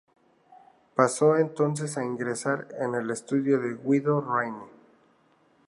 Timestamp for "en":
2.79-2.95